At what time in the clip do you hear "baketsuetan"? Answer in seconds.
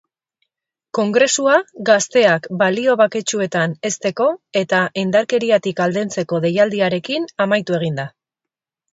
3.01-3.75